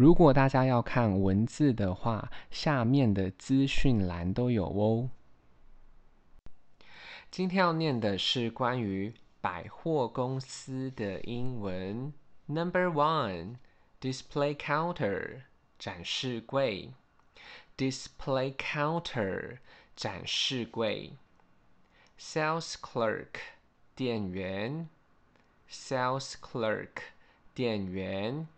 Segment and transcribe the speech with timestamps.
[0.00, 5.10] 如果大家要看文字的话，下面的资讯栏都有哦。
[7.30, 12.14] 今天要念的是关于百货公司的英文。
[12.46, 13.56] Number one,
[14.00, 15.42] display counter
[15.78, 16.94] 展示柜。
[17.76, 19.58] Display counter
[19.94, 21.12] 展示柜。
[22.18, 23.38] Sales clerk
[23.94, 24.88] 店员。
[25.70, 26.88] Sales clerk
[27.52, 28.48] 店员。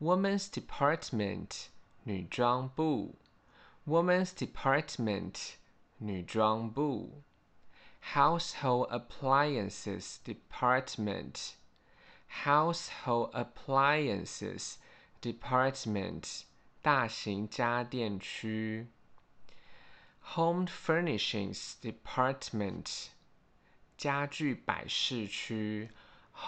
[0.00, 1.68] Women's department
[2.04, 3.14] 女装部。
[3.86, 5.56] Women's department
[5.98, 7.22] 女装部。
[8.14, 11.52] Household appliances department.
[12.44, 14.78] Household appliances
[15.22, 16.44] department.
[16.82, 18.88] 大型家电区。
[20.34, 23.10] Home furnishings department.
[23.96, 25.90] 家具摆饰区。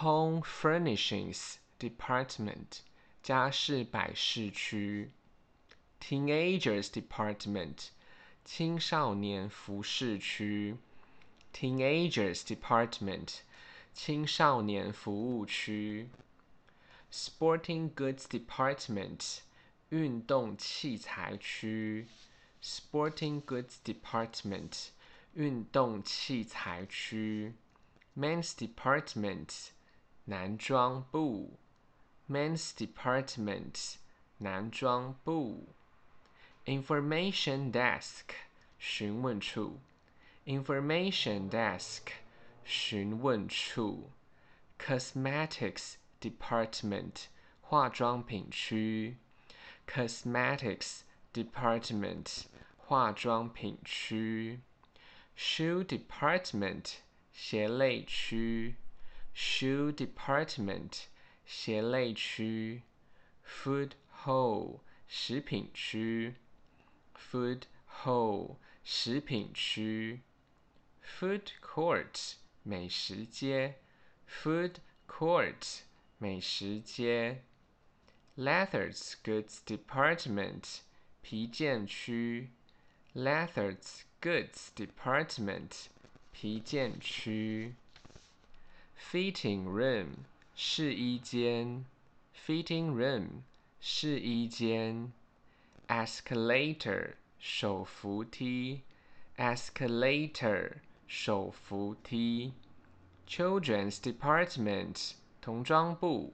[0.01, 2.81] Home furnishings department.
[3.22, 5.10] 家饰摆饰区。
[6.00, 7.88] Teenagers department.
[8.44, 10.76] 青少年服饰区。
[11.52, 13.40] Teenagers Department
[13.92, 16.08] 青少年服务区
[17.10, 19.38] ，Sporting Goods Department
[19.88, 22.06] 运动器材区
[22.62, 24.90] ，Sporting Goods Department
[25.32, 27.54] 运动器材区
[28.16, 29.70] ，Men's Department
[30.26, 31.58] 男装部
[32.27, 33.95] ，Men's Department
[34.39, 35.69] 男装部，
[36.65, 38.25] Information Desk
[38.77, 39.79] 询问处。
[40.45, 42.01] Information desk
[42.65, 44.11] 询问处，
[44.77, 47.27] Cosmetics department
[47.61, 49.15] 化妆品区，
[49.87, 52.43] Cosmetics department
[52.75, 54.59] 化妆品区，
[55.37, 56.95] Shoe department
[57.31, 58.75] 鞋类区，
[59.33, 61.03] Shoe department
[61.47, 62.83] 鞋类区，
[63.45, 63.91] Food
[64.23, 66.35] hall 食品区，
[67.15, 70.21] Food hall 食品区。
[71.03, 73.75] Food court 美食街，
[74.27, 74.75] Food
[75.07, 75.81] court
[76.17, 77.43] 美食街。
[78.35, 78.91] Leather
[79.23, 80.79] goods department
[81.21, 82.49] 皮件区，
[83.13, 83.77] Leather
[84.19, 85.85] goods department
[86.31, 87.75] 皮件区。
[88.97, 90.25] Fitting room
[90.57, 91.85] 试衣间，
[92.35, 93.43] Fitting room
[93.79, 95.11] 试衣间。
[95.87, 98.81] Escalator 手扶梯，
[99.37, 102.53] Escalator 手扶梯，
[103.27, 106.33] Children's Department 童装部，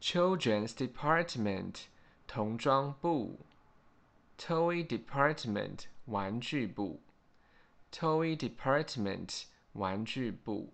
[0.00, 1.82] Children's Department
[2.26, 3.40] 童装部，
[4.38, 7.00] Toy Department 玩具部，
[7.92, 10.72] Toy Department 玩具部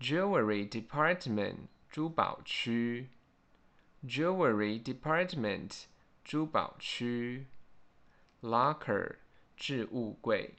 [0.00, 3.08] ，Jewelry Department 珠宝区，
[4.04, 5.84] Jewelry Department
[6.24, 7.46] 珠宝区，
[8.42, 9.16] Locker
[9.56, 10.54] 置物柜。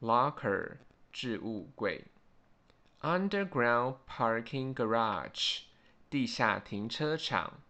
[0.00, 0.78] Locker
[1.12, 2.06] 置物柜，
[3.02, 5.64] Underground parking garage
[6.08, 7.60] 地下停车场，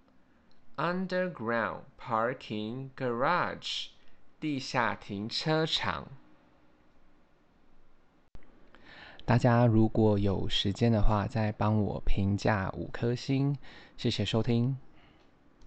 [0.76, 3.88] Underground parking garage
[4.38, 6.06] 地下停车场。
[9.25, 13.57] 大家如果有时间的话，再帮我评价五颗星，
[13.97, 14.77] 谢谢收听。